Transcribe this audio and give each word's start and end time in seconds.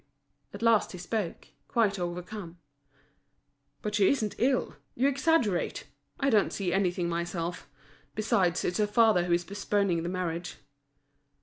At 0.51 0.63
last 0.63 0.93
he 0.93 0.97
spoke, 0.97 1.49
quite 1.67 1.99
overcome, 1.99 2.57
"But 3.83 3.93
she 3.93 4.09
isn't 4.09 4.33
ill—you 4.39 5.07
exaggerate! 5.07 5.85
I 6.19 6.31
don't 6.31 6.51
see 6.51 6.73
anything 6.73 7.07
myself. 7.07 7.69
Besides, 8.15 8.65
it's 8.65 8.79
her 8.79 8.87
father 8.87 9.25
who 9.25 9.33
is 9.33 9.45
postponing 9.45 10.01
the 10.01 10.09
marriage." 10.09 10.55